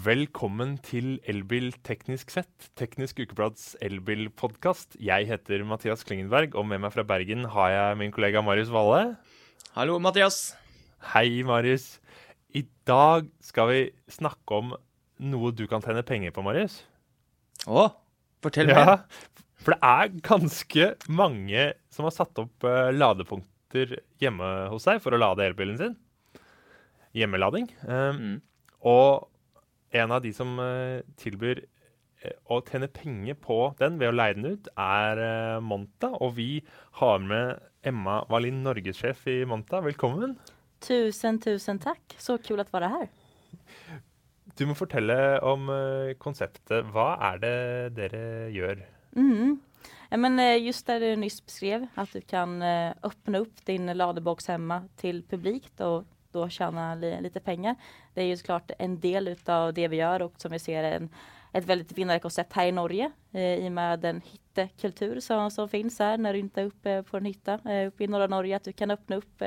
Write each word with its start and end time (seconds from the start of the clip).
Velkommen 0.00 0.76
til 0.86 1.18
Elbil 1.28 1.74
teknisk 1.84 2.30
sett, 2.32 2.68
Teknisk 2.78 3.18
Ukeblads 3.20 3.74
elbilpodkast. 3.84 4.94
Jeg 5.02 5.26
heter 5.28 5.64
Mathias 5.66 6.04
Klingenberg, 6.06 6.54
og 6.56 6.68
med 6.70 6.80
meg 6.80 6.92
fra 6.94 7.02
Bergen 7.04 7.42
har 7.52 7.72
jeg 7.74 7.98
min 8.00 8.12
kollega 8.14 8.40
Marius 8.40 8.70
Valle. 8.72 9.16
Hallo, 9.74 9.98
Mathias. 10.00 10.54
Hei, 11.10 11.42
Marius. 11.44 11.98
I 12.56 12.62
dag 12.88 13.26
skal 13.44 13.68
vi 13.68 13.80
snakke 14.14 14.60
om 14.62 14.70
noe 15.32 15.50
du 15.58 15.66
kan 15.68 15.84
tjene 15.84 16.04
penger 16.06 16.32
på, 16.32 16.44
Marius. 16.46 16.78
Å, 17.68 17.88
fortell 18.46 18.70
mer. 18.70 18.94
Ja, 18.94 19.34
for 19.60 19.74
det 19.74 19.90
er 19.90 20.14
ganske 20.30 20.86
mange 21.10 21.66
som 21.92 22.08
har 22.08 22.14
satt 22.16 22.40
opp 22.40 22.64
uh, 22.64 22.88
ladepunkter 22.94 23.98
hjemme 24.22 24.54
hos 24.72 24.88
seg 24.88 25.02
for 25.04 25.12
å 25.12 25.20
lade 25.20 25.44
elbilen 25.50 25.76
sin. 25.82 25.98
Hjemmelading. 27.18 27.68
Um, 27.84 28.22
Mm. 28.22 28.38
Og 28.88 29.26
en 29.90 30.12
av 30.14 30.22
de 30.22 30.32
som 30.34 30.58
eh, 30.62 31.02
tilbyr 31.20 31.62
eh, 32.22 32.36
å 32.50 32.60
tjene 32.66 32.90
penger 32.92 33.38
på 33.42 33.58
den 33.80 33.98
ved 34.00 34.12
å 34.12 34.16
leie 34.16 34.36
den 34.36 34.54
ut, 34.54 34.70
er 34.78 35.22
eh, 35.24 35.62
Monta. 35.64 36.12
Og 36.22 36.36
vi 36.38 36.50
har 37.00 37.18
med 37.24 37.58
Emma 37.86 38.20
Wallin, 38.30 38.62
norgessjef 38.66 39.26
i 39.30 39.40
Monta. 39.48 39.82
Velkommen. 39.84 40.36
Tusen, 40.80 41.40
tusen 41.42 41.80
tack. 41.82 42.16
Så 42.18 42.38
kul 42.38 42.60
att 42.60 42.72
vara 42.72 42.88
här. 42.88 43.08
Du 44.56 44.66
må 44.66 44.74
fortelle 44.74 45.40
om 45.46 45.68
konseptet. 46.20 46.84
Hva 46.92 47.14
er 47.30 47.38
det 47.40 47.58
dere 47.96 48.22
gjør? 48.52 48.80
Mm. 49.16 49.60
Men 50.20 50.40
just 50.60 50.88
det 50.90 50.98
du 51.00 51.14
nyss 51.16 51.38
beskrev, 51.46 51.86
att 51.94 52.12
du 52.12 52.20
kan 52.20 52.62
öppna 53.02 53.38
upp 53.38 53.64
din 53.64 53.86
ladebox 53.86 54.48
hemma 54.48 54.82
till 54.96 55.22
publikt 55.22 55.80
och 55.80 56.04
då 56.32 56.48
tjäna 56.48 56.94
li 56.94 57.20
lite 57.20 57.40
pengar. 57.40 57.76
Det 58.14 58.22
är 58.22 58.26
ju 58.26 58.36
såklart 58.36 58.70
en 58.78 59.00
del 59.00 59.28
utav 59.28 59.74
det 59.74 59.88
vi 59.88 59.96
gör 59.96 60.22
och 60.22 60.32
som 60.36 60.52
vi 60.52 60.58
ser 60.58 60.84
en, 60.84 61.08
ett 61.52 61.64
väldigt 61.64 61.92
vinnande 61.92 62.20
koncept 62.20 62.52
här 62.52 62.66
i 62.66 62.72
Norge 62.72 63.10
eh, 63.32 63.54
i 63.54 63.68
och 63.68 63.72
med 63.72 64.00
den 64.00 64.22
hyttekultur 64.24 65.20
som, 65.20 65.50
som 65.50 65.68
finns 65.68 65.98
här 65.98 66.18
när 66.18 66.32
du 66.32 66.38
inte 66.38 66.60
är 66.60 66.64
uppe 66.64 67.02
på 67.02 67.16
en 67.16 67.24
hytta 67.24 67.54
eh, 67.54 67.88
uppe 67.88 68.04
i 68.04 68.06
norra 68.06 68.26
Norge. 68.26 68.56
Att 68.56 68.64
du 68.64 68.72
kan 68.72 68.90
öppna 68.90 69.16
upp 69.16 69.42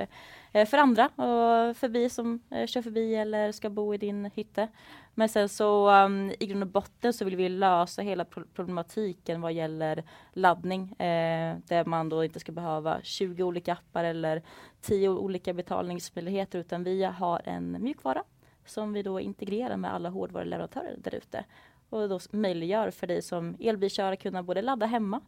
eh, 0.52 0.66
för 0.66 0.78
andra 0.78 1.06
och 1.06 1.78
förbi 1.78 2.10
som 2.10 2.40
eh, 2.52 2.68
kör 2.68 2.82
förbi 2.82 3.16
eller 3.16 3.52
ska 3.52 3.70
bo 3.70 3.94
i 3.94 3.98
din 3.98 4.32
hytte. 4.36 4.68
Men 5.16 5.30
sen 5.30 5.50
så 5.50 5.92
um, 6.06 6.32
i 6.40 6.46
grund 6.46 6.64
och 6.64 6.70
botten 6.70 7.14
så 7.14 7.26
vill 7.26 7.36
vi 7.36 7.50
lösa 7.50 8.02
hela 8.02 8.26
pro 8.26 8.44
problematiken 8.54 9.42
vad 9.42 9.54
gäller 9.54 10.04
laddning. 10.34 10.92
Eh, 10.92 11.58
där 11.68 11.86
man 11.86 12.10
då 12.10 12.24
inte 12.24 12.40
ska 12.40 12.52
behöva 12.52 13.02
20 13.02 13.44
olika 13.44 13.74
appar 13.74 14.04
eller 14.04 14.42
10 14.82 15.10
olika 15.10 15.54
betalningsmöjligheter 15.54 16.60
utan 16.60 16.84
vi 16.84 17.04
har 17.04 17.42
en 17.46 17.84
mjukvara 17.84 18.24
som 18.66 18.94
vi 18.94 19.04
då 19.04 19.20
integrerar 19.20 19.78
med 19.78 19.94
alla 19.94 20.10
hårdvaruleverantörer 20.10 20.96
där 20.98 21.16
ute. 21.16 21.46
Och 21.90 22.10
då 22.10 22.20
möjliggör 22.32 22.92
för 22.92 23.08
dig 23.08 23.22
som 23.22 23.56
elbilkörare 23.60 24.16
kunna 24.16 24.44
både 24.44 24.62
ladda 24.62 24.86
hemma 24.86 25.22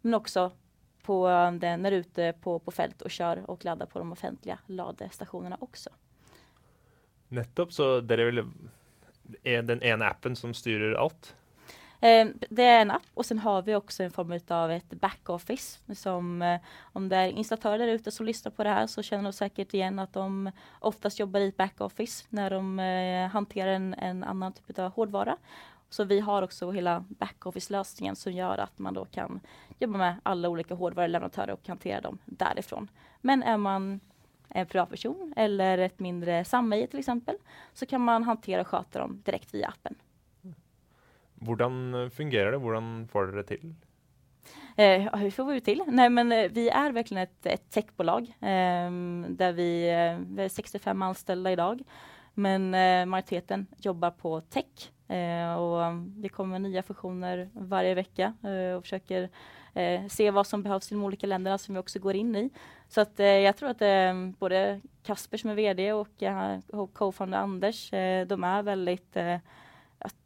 men 0.00 0.14
också 0.14 0.50
på 1.02 1.28
um, 1.28 1.58
den, 1.58 1.82
när 1.82 1.90
du 1.90 1.96
är 1.96 2.00
ute 2.00 2.32
på, 2.40 2.58
på 2.58 2.70
fält 2.70 3.02
och 3.02 3.10
kör 3.10 3.50
och 3.50 3.64
laddar 3.64 3.86
på 3.86 3.98
de 3.98 4.12
offentliga 4.12 4.58
ladestationerna 4.66 5.56
också. 5.60 5.90
Nettopp, 7.28 7.72
så 7.72 8.00
där 8.00 8.18
är 8.18 8.24
väl 8.24 8.44
den 9.42 9.82
ena 9.82 10.06
appen 10.06 10.36
som 10.36 10.54
styrer 10.54 10.94
allt? 10.94 11.34
Ehm, 12.00 12.32
det 12.50 12.64
är 12.64 12.82
en 12.82 12.90
app 12.90 13.02
och 13.14 13.26
sen 13.26 13.38
har 13.38 13.62
vi 13.62 13.74
också 13.74 14.02
en 14.02 14.10
form 14.10 14.40
av 14.48 14.70
ett 14.70 14.90
backoffice 14.90 15.78
som 15.94 16.42
eh, 16.42 16.60
om 16.80 17.08
det 17.08 17.16
är 17.16 17.26
installatörer 17.26 17.78
där 17.78 17.88
ute 17.88 18.10
som 18.10 18.26
lyssnar 18.26 18.52
på 18.52 18.64
det 18.64 18.70
här 18.70 18.86
så 18.86 19.02
känner 19.02 19.24
de 19.24 19.32
säkert 19.32 19.74
igen 19.74 19.98
att 19.98 20.12
de 20.12 20.50
oftast 20.80 21.18
jobbar 21.18 21.40
i 21.40 21.48
ett 21.48 21.56
backoffice 21.56 22.26
när 22.28 22.50
de 22.50 22.80
eh, 22.80 23.28
hanterar 23.28 23.72
en, 23.72 23.94
en 23.94 24.24
annan 24.24 24.52
typ 24.52 24.78
av 24.78 24.92
hårdvara. 24.92 25.36
Så 25.90 26.04
vi 26.04 26.20
har 26.20 26.42
också 26.42 26.70
hela 26.70 27.04
backoffice-lösningen 27.08 28.16
som 28.16 28.32
gör 28.32 28.58
att 28.58 28.78
man 28.78 28.94
då 28.94 29.04
kan 29.04 29.40
jobba 29.78 29.98
med 29.98 30.16
alla 30.22 30.48
olika 30.48 30.74
hårdvaruleverantörer 30.74 31.52
och 31.52 31.68
hantera 31.68 32.00
dem 32.00 32.18
därifrån. 32.24 32.88
Men 33.20 33.42
är 33.42 33.56
man 33.56 34.00
en 34.48 34.66
privatperson 34.66 35.32
eller 35.36 35.78
ett 35.78 35.98
mindre 35.98 36.44
samhälle 36.44 36.86
till 36.86 36.98
exempel 36.98 37.36
så 37.72 37.86
kan 37.86 38.00
man 38.00 38.22
hantera 38.22 38.60
och 38.60 38.66
sköta 38.66 38.98
dem 38.98 39.22
direkt 39.24 39.54
via 39.54 39.68
appen. 39.68 39.94
Hvordan 41.40 42.10
fungerer 42.10 42.52
det? 42.52 42.58
Hvordan 42.58 43.08
får 43.12 43.26
det 43.26 43.44
til? 43.44 43.74
Eh, 44.76 45.16
hur 45.18 45.30
får 45.30 45.44
vi 45.44 45.54
det 45.54 45.60
till? 45.60 45.82
Nej, 45.86 46.10
men 46.10 46.32
eh, 46.32 46.50
vi 46.50 46.68
är 46.68 46.92
verkligen 46.92 47.22
ett, 47.22 47.46
ett 47.46 47.70
techbolag 47.70 48.22
eh, 48.40 48.90
där 49.28 49.52
vi, 49.52 49.88
eh, 49.88 50.34
vi 50.34 50.44
är 50.44 50.48
65 50.48 51.02
anställda 51.02 51.52
idag. 51.52 51.82
Men 52.34 52.74
eh, 52.74 53.06
majoriteten 53.06 53.66
jobbar 53.78 54.10
på 54.10 54.40
tech 54.40 54.92
eh, 55.08 55.54
och 55.54 56.06
vi 56.16 56.28
kommer 56.28 56.58
nya 56.58 56.82
funktioner 56.82 57.50
varje 57.52 57.94
vecka 57.94 58.34
eh, 58.44 58.76
och 58.76 58.82
försöker 58.82 59.30
eh, 59.76 60.06
se 60.08 60.30
vad 60.30 60.46
som 60.46 60.62
behövs 60.62 60.92
i 60.92 60.94
de 60.94 61.04
olika 61.04 61.26
länderna 61.26 61.58
som 61.58 61.74
vi 61.74 61.80
också 61.80 61.98
går 61.98 62.14
in 62.16 62.36
i. 62.36 62.50
Så 62.88 63.00
att 63.00 63.20
eh, 63.20 63.26
jag 63.26 63.56
tror 63.56 63.68
att 63.68 63.82
eh, 63.82 64.30
både 64.38 64.80
Kasper 65.02 65.38
som 65.38 65.50
är 65.50 65.54
VD 65.54 65.92
och 65.92 66.22
eh, 66.22 66.58
co-founder 66.92 67.38
Anders, 67.38 67.92
eh, 67.92 68.26
de 68.26 68.44
är 68.44 68.62
väldigt 68.62 69.16
eh, 69.16 69.38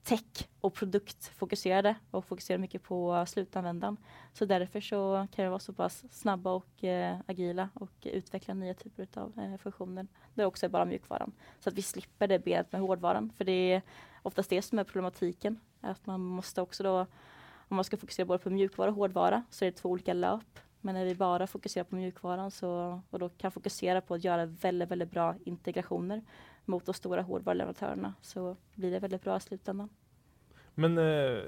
tech 0.03 0.49
och 0.61 0.75
produktfokuserade 0.75 1.95
och 2.11 2.25
fokuserar 2.25 2.59
mycket 2.59 2.83
på 2.83 3.25
slutanvändaren. 3.27 3.97
Så 4.33 4.45
därför 4.45 4.81
så 4.81 5.27
kan 5.35 5.45
vi 5.45 5.49
vara 5.49 5.59
så 5.59 5.73
pass 5.73 6.05
snabba 6.11 6.51
och 6.51 6.85
eh, 6.85 7.17
agila 7.27 7.69
och 7.75 7.93
utveckla 8.03 8.55
nya 8.55 8.75
typer 8.75 9.09
av 9.15 9.39
eh, 9.39 9.57
funktioner. 9.57 10.07
Det 10.35 10.43
är 10.43 10.47
också 10.47 10.69
bara 10.69 10.85
mjukvaran. 10.85 11.33
Så 11.61 11.69
att 11.69 11.75
vi 11.75 11.83
slipper 11.83 12.29
det 12.29 12.39
benet 12.39 12.73
med 12.73 12.81
hårdvaran. 12.81 13.33
För 13.37 13.45
det 13.45 13.73
är 13.73 13.83
oftast 14.23 14.51
det 14.51 14.63
som 14.63 14.79
är 14.79 14.85
problematiken. 14.85 15.61
Att 15.81 16.07
man 16.07 16.21
måste 16.21 16.63
också 16.63 16.83
då, 16.83 17.07
om 17.71 17.77
man 17.77 17.85
ska 17.85 17.97
fokusera 17.97 18.27
både 18.27 18.39
på 18.39 18.51
mjukvara 18.51 18.91
och 18.91 18.97
hårdvara, 18.97 19.43
så 19.51 19.65
är 19.65 19.71
det 19.71 19.77
två 19.77 19.89
olika 19.89 20.13
löp. 20.15 20.59
Men 20.81 20.95
när 20.95 21.05
vi 21.05 21.15
bara 21.15 21.47
fokuserar 21.47 21.85
på 21.85 21.95
mjukvaran 21.97 22.51
så, 22.51 23.01
och 23.11 23.19
då 23.19 23.29
kan 23.29 23.53
fokusera 23.53 24.01
på 24.01 24.15
att 24.15 24.25
göra 24.25 24.47
väldigt, 24.47 24.91
väldigt 24.91 25.11
bra 25.11 25.35
integrationer 25.45 26.23
mot 26.65 26.87
de 26.87 26.95
stora 26.95 27.23
hårdvaruleverantørene, 27.23 28.13
så 28.23 28.57
blir 28.75 28.91
det 28.91 28.99
väldigt 28.99 29.23
bra 29.25 29.37
i 29.37 29.41
slutändan. 29.41 29.89
Men 30.75 30.99
eh, 30.99 31.43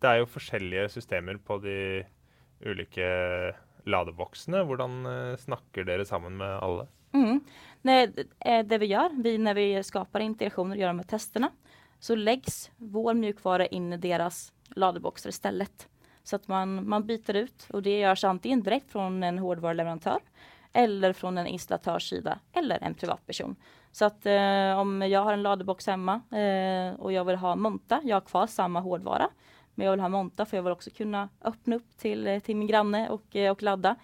det 0.00 0.08
er 0.12 0.18
jo 0.20 0.26
forskjellige 0.28 0.88
systemer 0.92 1.36
på 1.36 1.58
de 1.58 2.04
ulike 2.60 3.06
ladeboksene. 3.86 4.62
Hvordan 4.66 5.06
eh, 5.06 5.36
snakker 5.40 5.84
dere 5.84 6.04
sammen 6.04 6.36
med 6.36 6.58
alle? 6.62 6.86
Mm. 7.14 7.40
Nej, 7.82 8.06
det- 8.06 8.62
det 8.62 8.78
vi 8.78 8.86
gör, 8.86 9.10
vi, 9.22 9.38
när 9.38 9.54
vi 9.54 9.82
skapar 9.82 10.20
integrationer 10.20 10.76
och 10.76 10.80
gör 10.80 10.88
de 10.88 10.98
här 10.98 11.06
testerna, 11.06 11.50
så 11.98 12.14
läggs 12.14 12.70
vår 12.76 13.14
mjukvara 13.14 13.66
in 13.66 13.92
i 13.92 13.96
deras 13.96 14.52
ladeboxar 14.74 15.30
istället. 15.30 15.88
Så 16.22 16.36
att 16.36 16.48
man, 16.48 16.88
man 16.88 17.06
byter 17.06 17.36
ut 17.36 17.66
och 17.72 17.82
det 17.82 17.98
görs 17.98 18.24
antingen 18.24 18.62
direkt 18.62 18.92
från 18.92 19.22
en 19.22 19.38
hårdvaruleverantör 19.38 20.18
eller 20.72 21.12
från 21.12 21.38
en 21.38 21.46
installatörs 21.46 22.08
sida 22.08 22.38
eller 22.52 22.78
en 22.82 22.94
privatperson. 22.94 23.56
Så 23.92 24.04
att 24.04 24.26
eh, 24.26 24.78
om 24.78 25.02
jag 25.02 25.24
har 25.24 25.32
en 25.32 25.42
ladebox 25.42 25.86
hemma 25.86 26.14
eh, 26.14 27.00
och 27.00 27.12
jag 27.12 27.24
vill 27.24 27.36
ha 27.36 27.56
Monta, 27.56 28.00
jag 28.04 28.16
har 28.16 28.20
kvar 28.20 28.46
samma 28.46 28.80
hårdvara, 28.80 29.28
men 29.74 29.84
jag 29.84 29.92
vill 29.92 30.00
ha 30.00 30.08
Monta 30.08 30.46
för 30.46 30.56
jag 30.56 30.62
vill 30.62 30.72
också 30.72 30.90
kunna 30.90 31.28
öppna 31.42 31.76
upp 31.76 31.96
till, 31.96 32.26
eh, 32.26 32.38
till 32.38 32.56
min 32.56 32.68
granne 32.68 33.08
och, 33.08 33.36
eh, 33.36 33.50
och 33.50 33.62
ladda. 33.62 33.96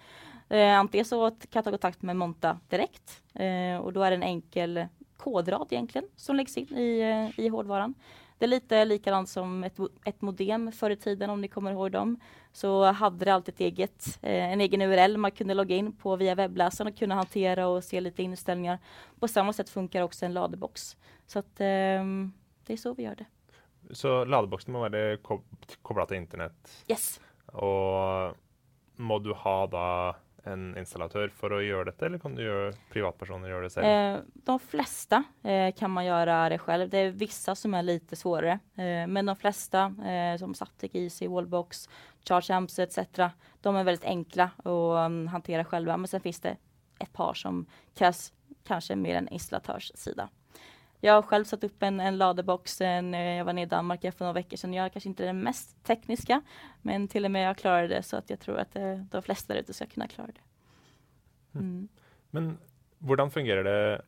Eh, 0.49 0.79
antingen 0.79 1.05
så 1.05 1.29
kan 1.29 1.47
jag 1.51 1.63
ta 1.63 1.71
kontakt 1.71 2.01
med 2.01 2.15
Monta 2.15 2.59
direkt 2.69 3.21
eh, 3.33 3.77
och 3.77 3.93
då 3.93 4.03
är 4.03 4.11
det 4.11 4.15
en 4.15 4.23
enkel 4.23 4.85
kodrad 5.17 5.67
egentligen 5.69 6.07
som 6.15 6.35
läggs 6.35 6.57
in 6.57 6.77
i, 6.77 6.99
eh, 6.99 7.45
i 7.45 7.47
hårdvaran. 7.47 7.93
Det 8.43 8.47
är 8.47 8.49
lite 8.49 8.85
likadant 8.85 9.29
som 9.29 9.63
ett, 9.63 9.79
ett 10.05 10.21
modem 10.21 10.71
förr 10.71 10.89
i 10.89 10.95
tiden 10.95 11.29
om 11.29 11.41
ni 11.41 11.47
kommer 11.47 11.71
ihåg 11.71 11.91
dem. 11.91 12.19
Så 12.51 12.91
hade 12.91 13.25
det 13.25 13.33
alltid 13.33 13.53
ett 13.53 13.59
eget, 13.59 14.19
eh, 14.21 14.51
en 14.51 14.61
egen 14.61 14.81
URL 14.81 15.17
man 15.17 15.31
kunde 15.31 15.53
logga 15.53 15.75
in 15.75 15.91
på 15.95 16.15
via 16.15 16.35
webbläsaren 16.35 16.91
och 16.91 16.99
kunna 16.99 17.15
hantera 17.15 17.67
och 17.67 17.83
se 17.83 18.01
lite 18.01 18.23
inställningar. 18.23 18.79
På 19.19 19.27
samma 19.27 19.53
sätt 19.53 19.69
funkar 19.69 20.01
också 20.01 20.25
en 20.25 20.33
ladebox. 20.33 20.97
Så 21.27 21.39
att 21.39 21.59
ehm, 21.59 22.33
det 22.65 22.73
är 22.73 22.77
så 22.77 22.93
vi 22.93 23.03
gör 23.03 23.15
det. 23.15 23.25
Så 23.95 24.25
ladeboksen 24.25 24.73
må 24.73 24.83
være 24.89 25.17
kob 25.17 25.43
kobla 25.81 26.05
til 26.05 26.17
internett. 26.17 26.83
Yes. 26.91 27.21
Og 27.47 28.35
må 28.99 29.19
du 29.19 29.33
ha 29.33 29.67
da 29.67 29.87
en 30.43 30.77
installatör 30.77 31.27
för 31.27 31.51
att 31.51 31.63
göra 31.63 31.85
detta 31.85 32.05
eller 32.05 32.17
kan 32.17 32.35
du 32.35 32.43
göra 32.43 32.73
privatpersoner 32.91 33.49
göra 33.49 33.63
det 33.63 33.69
själv? 33.69 34.15
Eh, 34.15 34.21
de 34.33 34.59
flesta 34.59 35.23
eh, 35.43 35.73
kan 35.75 35.91
man 35.91 36.05
göra 36.05 36.49
det 36.49 36.57
själv. 36.57 36.89
Det 36.89 36.97
är 36.97 37.11
vissa 37.11 37.55
som 37.55 37.73
är 37.73 37.83
lite 37.83 38.15
svårare. 38.15 38.51
Eh, 38.75 39.07
men 39.07 39.25
de 39.25 39.35
flesta 39.35 39.95
eh, 40.05 40.37
som 40.37 40.53
Saptic 40.53 40.95
Easy, 40.95 41.27
Wallbox, 41.27 41.89
Charge 42.27 42.55
Amps 42.55 42.79
etc. 42.79 42.97
De 43.61 43.75
är 43.75 43.83
väldigt 43.83 44.05
enkla 44.05 44.51
att 44.57 44.65
um, 45.05 45.27
hantera 45.27 45.65
själva. 45.65 45.97
Men 45.97 46.07
sen 46.07 46.21
finns 46.21 46.39
det 46.39 46.57
ett 46.99 47.13
par 47.13 47.33
som 47.33 47.65
krävs 47.95 48.33
kanske 48.63 48.95
mer 48.95 49.15
en 49.15 49.27
installatörs 49.27 49.91
sida. 49.95 50.29
Jag 51.05 51.13
har 51.13 51.21
själv 51.21 51.45
satt 51.45 51.63
upp 51.63 51.83
en, 51.83 51.99
en 51.99 52.17
ladebox 52.17 52.79
när 52.79 53.35
jag 53.37 53.45
var 53.45 53.53
nere 53.53 53.63
i 53.63 53.67
Danmark 53.67 54.01
för 54.01 54.19
några 54.19 54.33
veckor 54.33 54.57
sedan. 54.57 54.73
Jag 54.73 54.85
är 54.85 54.89
kanske 54.89 55.09
inte 55.09 55.25
den 55.25 55.43
mest 55.43 55.83
tekniska, 55.83 56.41
men 56.81 57.07
till 57.07 57.25
och 57.25 57.31
med 57.31 57.47
jag 57.47 57.57
klarade 57.57 57.87
det 57.87 58.03
så 58.03 58.17
att 58.17 58.29
jag 58.29 58.39
tror 58.39 58.57
att 58.57 58.75
eh, 58.75 58.95
de 58.95 59.21
flesta 59.21 59.53
där 59.53 59.61
ute 59.61 59.73
ska 59.73 59.85
kunna 59.85 60.07
klara 60.07 60.27
det. 60.27 60.41
Mm. 61.59 61.87
Men 62.29 62.57
hvordan 62.99 63.31
fungerer 63.31 63.63
det 63.63 64.01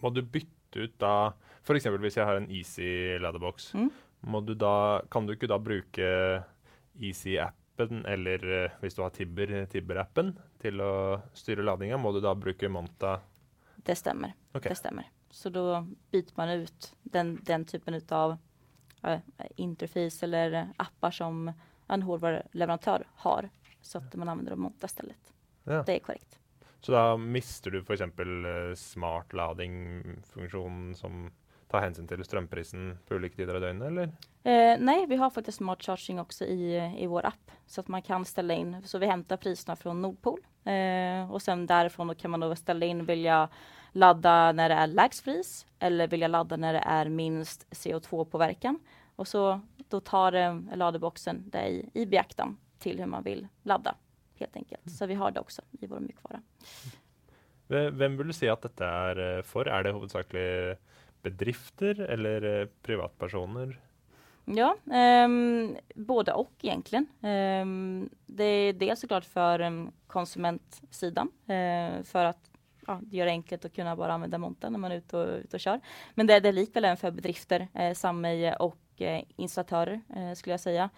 Må 0.00 0.10
du 0.10 0.22
bytte 0.22 0.78
ut 0.78 0.98
da 0.98 1.32
F.eks. 1.64 1.86
hvis 1.86 2.16
jeg 2.16 2.26
har 2.26 2.36
en 2.36 2.50
Easy 2.50 3.18
ladeboks, 3.18 3.74
Mm. 3.74 3.90
må 4.20 4.40
du 4.40 4.54
da, 4.54 5.02
kan 5.10 5.26
du 5.26 5.32
ikke 5.34 5.48
da 5.50 5.58
bruke 5.58 6.44
Easy-appen 7.00 8.06
eller 8.06 8.64
eh, 8.64 8.70
hvis 8.80 8.94
du 8.94 9.02
har 9.02 9.10
Tibber, 9.10 9.66
Tibber-appen 9.66 10.36
til 10.62 10.80
å 10.80 11.20
styre 11.34 11.66
ladinga, 11.66 11.96
må 11.98 12.12
du 12.12 12.20
da 12.20 12.34
bruke 12.34 12.68
Monta? 12.68 13.20
Det 13.76 13.96
stämmer. 13.98 14.32
Ok. 14.54 14.62
Det 14.68 14.74
stämmer. 14.78 15.04
Så 15.30 15.48
då 15.48 15.86
byter 16.10 16.32
man 16.34 16.50
ut 16.50 16.96
den, 17.02 17.38
den 17.42 17.64
typen 17.64 18.00
av 18.08 18.36
interface 19.56 20.24
eller 20.26 20.68
appar 20.76 21.10
som 21.10 21.52
en 21.86 22.02
hårdvaruleverantör 22.02 23.06
har. 23.14 23.50
Så 23.80 23.98
att 23.98 24.14
man 24.14 24.28
använder 24.28 24.50
dem 24.50 24.60
Monta 24.60 24.86
istället. 24.86 25.32
Ja. 25.64 25.82
Det 25.82 25.96
är 25.96 25.98
korrekt. 25.98 26.38
Så 26.80 26.92
da 26.92 27.16
mister 27.16 27.70
du 27.70 27.78
f.eks. 27.80 28.00
Uh, 28.00 28.74
smart 28.74 29.32
lading-funksjonen 29.32 30.94
som 30.94 31.30
tar 31.70 31.84
hensyn 31.84 32.08
til 32.08 32.24
strømprisen 32.24 32.96
på 33.06 33.14
ulike 33.14 33.36
tider 33.36 33.54
av 33.54 33.64
eller? 33.64 34.12
Eh, 34.42 34.76
nej, 34.80 35.06
vi 35.06 35.16
har 35.16 35.30
faktiskt 35.30 35.58
smart 35.58 35.82
charging 35.82 36.20
också 36.20 36.44
i, 36.44 36.76
i 36.98 37.06
vår 37.06 37.26
app 37.26 37.50
så 37.66 37.80
att 37.80 37.88
man 37.88 38.02
kan 38.02 38.24
ställa 38.24 38.54
in. 38.54 38.82
Så 38.84 38.98
vi 38.98 39.06
hämtar 39.06 39.36
priserna 39.36 39.76
från 39.76 40.02
Nordpol 40.02 40.40
eh, 40.64 41.32
och 41.32 41.42
sen 41.42 41.66
därifrån 41.66 42.06
då 42.08 42.14
kan 42.14 42.30
man 42.30 42.40
då 42.40 42.54
ställa 42.56 42.86
in 42.86 43.04
vill 43.04 43.24
jag 43.24 43.48
ladda 43.92 44.52
när 44.52 44.68
det 44.68 44.74
är 44.74 44.86
lägst 44.86 45.24
pris 45.24 45.66
eller 45.78 46.08
vill 46.08 46.20
jag 46.20 46.30
ladda 46.30 46.56
när 46.56 46.72
det 46.72 46.82
är 46.86 47.08
minst 47.08 47.66
CO2-påverkan 47.70 48.78
och 49.16 49.28
så 49.28 49.60
då 49.88 50.00
tar 50.00 50.32
eh, 50.32 50.58
ladeboxen 50.74 51.50
det 51.50 51.68
i, 51.68 51.90
i 51.94 52.06
beaktan 52.06 52.56
till 52.78 52.98
hur 52.98 53.06
man 53.06 53.22
vill 53.22 53.48
ladda 53.62 53.94
helt 54.38 54.56
enkelt. 54.56 54.90
Så 54.90 55.06
vi 55.06 55.14
har 55.14 55.30
det 55.30 55.40
också 55.40 55.62
i 55.80 55.86
vår 55.86 56.00
mjukvara. 56.00 56.42
Ve- 57.66 57.90
Hvem 57.90 58.16
vil 58.18 58.26
du 58.26 58.32
si 58.32 58.48
at 58.50 58.62
dette 58.62 58.84
er 58.84 59.18
eh, 59.38 59.42
for? 59.46 59.68
Er 59.68 59.82
det 59.84 59.92
hovedsakelig 59.94 60.76
bedrifter 61.22 62.00
eller 62.00 62.42
eh, 62.62 62.66
privatpersoner? 62.82 63.76
Ja, 64.44 64.76
um, 65.24 65.76
både 65.94 66.32
och 66.32 66.52
egentligen. 66.62 67.06
Um, 67.20 68.10
det 68.26 68.44
är 68.44 68.72
dels 68.72 69.00
såklart 69.00 69.24
för 69.24 69.60
um, 69.60 69.92
konsumentsidan 70.06 71.28
uh, 71.42 72.02
för 72.02 72.24
att 72.24 72.50
ja, 72.86 73.00
det 73.02 73.16
gör 73.16 73.26
det 73.26 73.32
enkelt 73.32 73.64
att 73.64 73.74
kunna 73.74 73.96
bara 73.96 74.12
använda 74.12 74.38
monten 74.38 74.72
när 74.72 74.78
man 74.78 74.92
är 74.92 74.96
ute 74.96 75.16
och, 75.16 75.38
ute 75.38 75.56
och 75.56 75.60
kör. 75.60 75.80
Men 76.14 76.26
det, 76.26 76.40
det 76.40 76.48
är 76.48 76.52
likväl 76.52 76.84
även 76.84 76.96
för 76.96 77.10
bedrifter, 77.10 77.68
eh, 77.74 77.88
uh, 77.88 77.94
samhälle 77.94 78.56
och 78.56 78.78
uh, 79.00 79.20
installatörer 79.36 80.00
uh, 80.16 80.34
skulle 80.34 80.52
jag 80.52 80.60
säga. 80.60 80.90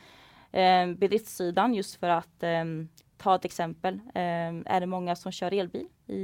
Eh, 0.52 0.86
bedriftssidan 0.86 1.74
just 1.74 1.94
för 2.00 2.08
att 2.08 2.42
um, 2.42 2.88
ta 3.16 3.34
ett 3.34 3.44
exempel 3.44 4.00
är 4.14 4.80
det 4.80 4.86
många 4.86 5.16
som 5.16 5.32
kör 5.32 5.52
elbil 5.52 5.86
i, 6.06 6.22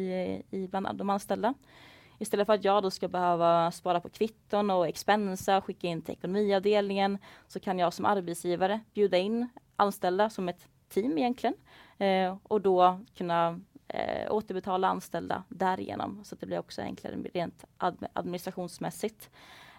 i 0.50 0.69
bland 0.71 0.99
de 0.99 1.11
anställda. 1.11 1.55
Istället 2.19 2.47
för 2.47 2.53
att 2.53 2.65
jag 2.65 2.82
då 2.82 2.91
ska 2.91 3.09
behöva 3.09 3.70
spara 3.70 4.00
på 4.00 4.09
kvitton 4.09 4.70
och 4.70 4.88
expensa, 4.88 5.61
skicka 5.61 5.87
in 5.87 6.03
till 6.03 6.15
ekonomiavdelningen, 6.15 7.19
så 7.49 7.61
kan 7.61 7.79
jag 7.79 7.93
som 7.93 8.05
arbetsgivare 8.05 8.81
bjuda 8.94 9.19
in 9.19 9.49
anställda 9.76 10.31
som 10.31 10.49
ett 10.49 10.69
team 10.88 11.19
egentligen 11.19 11.55
eh, 11.99 12.37
och 12.43 12.61
då 12.61 13.00
kunna 13.15 13.61
eh, 13.88 14.32
återbetala 14.32 14.88
anställda 14.88 15.43
därigenom. 15.49 16.25
Så 16.25 16.35
att 16.35 16.41
det 16.41 16.47
blir 16.47 16.59
också 16.59 16.82
enklare 16.82 17.17
rent 17.35 17.65
administrationsmässigt. 18.12 19.31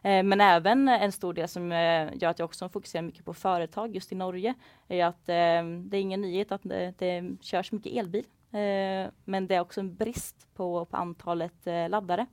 Eh, 0.02 0.24
men 0.24 0.42
även 0.42 0.88
en 0.88 1.12
stor 1.12 1.34
del 1.34 1.48
som 1.48 1.72
eh, 1.72 2.10
gör 2.14 2.30
att 2.30 2.40
jag 2.40 2.46
också 2.46 2.70
fokuserar 2.70 3.04
mycket 3.04 3.26
på 3.26 3.34
företag 3.34 3.96
just 3.96 4.12
i 4.12 4.16
Norge 4.16 4.54
är 4.88 5.06
att 5.06 5.30
eh, 5.30 5.64
det 5.86 5.98
är 5.98 6.02
ingen 6.02 6.22
nyhet 6.22 6.52
att 6.52 6.64
det, 6.64 6.94
det 6.98 7.24
körs 7.42 7.72
mycket 7.72 7.94
elbil. 7.94 8.26
Eh, 8.52 9.12
men 9.26 9.48
det 9.48 9.56
är 9.56 9.60
också 9.60 9.80
en 9.80 9.96
brist 9.96 10.48
på, 10.54 10.86
på 10.86 10.98
antalet 10.98 11.68
eh, 11.68 11.90
laddare. 11.90 12.26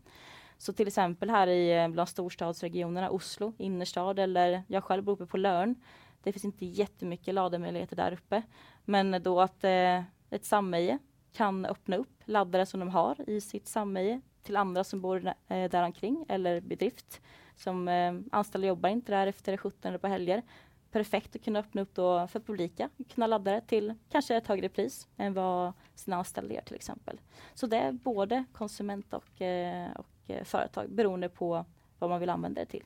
Så 0.58 0.72
till 0.72 0.86
exempel 0.86 1.30
här 1.30 1.46
i 1.46 1.82
eh, 1.82 1.88
bland 1.88 2.08
storstadsregionerna, 2.08 3.10
Oslo, 3.10 3.52
innerstad 3.58 4.18
eller 4.18 4.62
jag 4.68 4.84
själv 4.84 5.02
bor 5.02 5.12
uppe 5.12 5.26
på 5.26 5.36
Lörn. 5.36 5.74
Det 6.22 6.32
finns 6.32 6.44
inte 6.44 6.66
jättemycket 6.66 7.34
lademöjligheter 7.34 7.96
där 7.96 8.12
uppe. 8.12 8.42
Men 8.84 9.22
då 9.22 9.40
att 9.40 9.64
eh, 9.64 10.02
ett 10.30 10.44
samhälle 10.44 10.98
kan 11.32 11.66
öppna 11.66 11.96
upp 11.96 12.22
laddare 12.24 12.66
som 12.66 12.80
de 12.80 12.88
har 12.88 13.30
i 13.30 13.40
sitt 13.40 13.68
samhälle 13.68 14.20
till 14.42 14.56
andra 14.56 14.84
som 14.84 15.00
bor 15.00 15.26
eh, 15.26 15.70
där 15.70 15.82
omkring 15.82 16.24
eller 16.28 16.60
bedrift 16.60 17.20
som 17.56 17.88
eh, 17.88 18.14
anställda 18.32 18.68
jobbar 18.68 18.88
inte 18.88 19.12
där 19.12 19.26
efter 19.26 19.56
17 19.56 19.88
eller 19.88 19.98
på 19.98 20.06
helger. 20.06 20.42
Perfekt 20.90 21.36
att 21.36 21.44
kunna 21.44 21.58
öppna 21.58 21.82
upp 21.82 21.94
då 21.94 22.26
för 22.26 22.40
publika, 22.40 22.90
kunna 23.14 23.26
ladda 23.26 23.52
det 23.52 23.60
till 23.60 23.94
kanske 24.10 24.36
ett 24.36 24.46
högre 24.46 24.68
pris 24.68 25.08
än 25.16 25.34
vad 25.34 25.72
sina 25.96 26.16
anställda 26.16 26.54
gör 26.54 26.62
till 26.62 26.76
exempel. 26.76 27.20
Så 27.54 27.66
det 27.66 27.76
är 27.76 27.92
både 27.92 28.44
konsument 28.52 29.14
och, 29.14 29.40
eh, 29.40 29.90
och 29.96 30.30
eh, 30.30 30.44
företag 30.44 30.90
beroende 30.90 31.28
på 31.28 31.64
vad 31.98 32.10
man 32.10 32.20
vill 32.20 32.30
använda 32.30 32.60
det 32.60 32.66
till. 32.66 32.84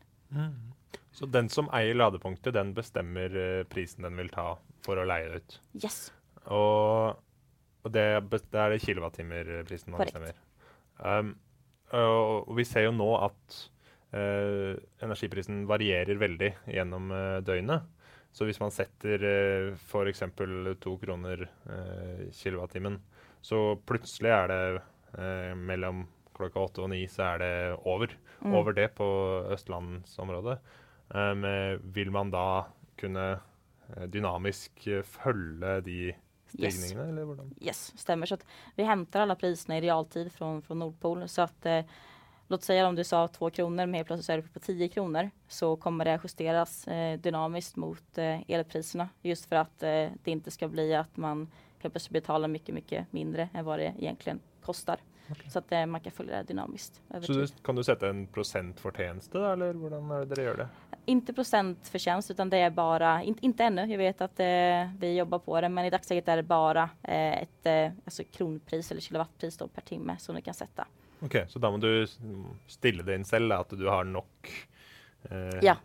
Så 1.12 1.26
den 1.26 1.48
som 1.48 1.68
eier 1.74 1.94
ladepunktet, 1.94 2.54
den 2.54 2.74
bestemmer 2.74 3.36
eh, 3.36 3.64
prisen 3.64 4.02
den 4.02 4.16
vil 4.16 4.28
ta 4.28 4.58
å 4.86 5.04
leie 5.04 5.28
det 5.28 5.42
ut. 5.42 5.60
Yes, 5.84 6.12
Og, 6.46 7.18
og 7.84 7.92
det, 7.92 8.04
det 8.30 8.58
er 8.58 8.72
det 8.72 8.80
kilowattimerprisen 8.84 9.92
man 9.92 10.00
Korrekt. 10.00 10.16
bestemmer. 10.16 10.38
Um, 11.00 11.34
og 11.96 12.54
vi 12.56 12.64
ser 12.68 12.86
jo 12.86 12.92
nå 12.94 13.08
at 13.18 13.56
eh, 14.14 14.78
energiprisen 15.02 15.64
varierer 15.68 16.20
veldig 16.20 16.50
gjennom 16.70 17.10
eh, 17.14 17.38
døgnet. 17.46 17.88
Så 18.32 18.46
hvis 18.46 18.60
man 18.62 18.70
setter 18.70 19.24
uh, 19.26 19.74
f.eks. 19.74 20.22
to 20.80 20.96
kroner 21.02 21.48
uh, 21.66 22.28
kilowattimen, 22.32 23.00
så 23.40 23.76
plutselig 23.88 24.30
er 24.30 24.50
det 24.50 24.62
eh, 25.18 25.52
mellom 25.56 26.04
klokka 26.36 26.64
åtte 26.64 26.84
og 26.84 26.90
ni, 26.92 27.04
så 27.08 27.34
er 27.34 27.42
det 27.42 27.52
over. 27.88 28.12
Mm. 28.40 28.54
Over 28.56 28.76
det 28.76 28.88
på 28.96 29.06
østlandsområdet. 29.54 30.58
Um, 31.10 31.44
eh, 31.44 31.76
vil 31.94 32.12
man 32.14 32.32
da 32.32 32.66
kunne 33.00 33.26
eh, 33.34 34.06
dynamisk 34.12 34.86
eh, 34.86 35.02
følge 35.02 35.80
de 35.84 35.98
stigningene, 36.50 37.08
eller 37.10 37.26
hvordan? 37.28 37.50
yes, 37.60 37.92
stämmer. 37.98 38.26
Så 38.26 38.38
vi 38.76 38.84
hämtar 38.84 39.20
alla 39.20 39.34
priserna 39.34 39.78
i 39.78 39.80
realtid 39.80 40.32
från, 40.32 40.62
från 40.62 40.78
Nordpol. 40.78 41.28
Så 41.28 41.42
att 41.42 41.66
eh, 41.66 41.84
låt 42.50 42.62
säga 42.62 42.88
om 42.88 42.94
du 42.94 43.04
sa 43.04 43.28
två 43.28 43.50
kronor, 43.50 43.86
men 43.86 43.94
helt 43.94 44.06
plötsligt 44.06 44.26
så 44.26 44.32
är 44.32 44.36
det 44.36 44.42
på 44.42 44.60
10 44.60 44.88
kronor, 44.88 45.30
så 45.48 45.76
kommer 45.76 46.04
det 46.04 46.20
justeras 46.24 46.88
eh, 46.88 47.18
dynamiskt 47.18 47.76
mot 47.76 48.18
eh, 48.18 48.50
elpriserna. 48.50 49.08
Just 49.22 49.48
för 49.48 49.56
att 49.56 49.82
eh, 49.82 49.88
det 50.24 50.30
inte 50.30 50.50
ska 50.50 50.68
bli 50.68 50.94
att 50.94 51.16
man 51.16 51.50
helt 51.78 51.94
plötsligt 51.94 52.12
betalar 52.12 52.48
mycket, 52.48 52.74
mycket 52.74 53.12
mindre 53.12 53.48
än 53.54 53.64
vad 53.64 53.78
det 53.78 53.94
egentligen 53.98 54.40
kostar. 54.62 54.96
Så 55.48 55.58
att 55.58 55.72
eh, 55.72 55.86
man 55.86 56.00
kan 56.00 56.12
följa 56.12 56.36
det 56.36 56.42
dynamiskt 56.42 57.00
Så 57.22 57.32
du, 57.32 57.46
kan 57.46 57.76
du 57.76 57.84
sette 57.84 58.08
en 58.08 58.26
prosent 58.26 58.80
fortjeneste, 58.80 59.38
da, 59.38 59.52
eller 59.52 59.74
hvordan 59.74 60.10
er 60.10 60.24
det 60.24 60.34
dere 60.34 60.44
gjør 60.44 60.56
det? 60.56 60.68
Inte 61.06 61.32
procentförtjänst 61.32 62.30
utan 62.30 62.50
det 62.50 62.58
är 62.58 62.70
bara, 62.70 63.22
inte, 63.22 63.46
inte 63.46 63.64
ännu, 63.64 63.86
jag 63.86 63.98
vet 63.98 64.20
att 64.20 64.40
eh, 64.40 64.90
vi 64.98 65.16
jobbar 65.16 65.38
på 65.38 65.60
det, 65.60 65.68
men 65.68 65.84
i 65.84 65.90
dagsläget 65.90 66.28
är 66.28 66.36
det 66.36 66.42
bara 66.42 66.90
eh, 67.02 67.42
ett 67.42 67.66
eh, 67.66 67.92
alltså 68.04 68.22
kronpris 68.32 68.90
eller 68.90 69.00
kilowattpris 69.00 69.58
per 69.58 69.82
timme 69.82 70.16
som 70.18 70.34
du 70.34 70.42
kan 70.42 70.54
sätta. 70.54 70.86
Ok, 71.22 71.36
Så 71.48 71.58
da 71.58 71.70
må 71.70 71.76
du 71.80 72.02
s- 72.02 72.18
stille 72.66 73.02
det 73.02 73.14
inn 73.14 73.24
selv, 73.24 73.52
at 73.52 73.70
du 73.76 73.86
har 73.88 74.04
nok 74.04 74.50
eh, 75.30 75.58
Ja. 75.62 75.76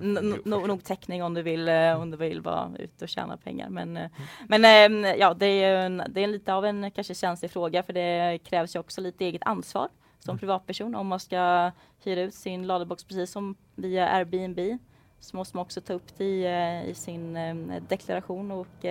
N- 0.00 0.16
n- 0.16 0.40
no- 0.44 0.66
nog 0.66 0.82
täckning 0.84 1.22
om 1.22 1.34
du 1.34 1.42
vill, 1.42 1.68
eh, 1.68 2.00
om 2.00 2.10
du 2.10 2.16
vill 2.16 2.40
vara 2.40 2.70
ute 2.78 3.04
och 3.04 3.08
tjäna 3.08 3.36
pengar. 3.36 3.68
Men, 3.68 3.96
eh, 3.96 4.10
men 4.48 4.64
eh, 5.04 5.14
ja, 5.14 5.34
det 5.34 5.46
är, 5.46 5.76
en, 5.86 6.02
det 6.08 6.20
är 6.22 6.26
lite 6.26 6.54
av 6.54 6.64
en 6.64 6.90
kanske 6.90 7.14
känslig 7.14 7.50
fråga 7.50 7.82
för 7.82 7.92
det 7.92 8.38
krävs 8.44 8.76
ju 8.76 8.80
också 8.80 9.00
lite 9.00 9.24
eget 9.24 9.42
ansvar 9.44 9.88
som 10.18 10.38
privatperson 10.38 10.94
om 10.94 11.06
man 11.06 11.20
ska 11.20 11.70
hyra 12.04 12.20
ut 12.22 12.34
sin 12.34 12.66
ladebox 12.66 13.04
precis 13.04 13.30
som 13.30 13.54
via 13.74 14.08
Airbnb 14.08 14.78
så 15.24 15.36
måste 15.36 15.56
man 15.56 15.62
också 15.62 15.80
ta 15.80 15.92
upp 15.92 16.16
det 16.16 16.24
i, 16.24 16.44
eh, 16.44 16.90
i 16.90 16.94
sin 16.94 17.36
eh, 17.36 17.82
deklaration 17.88 18.50
och 18.50 18.86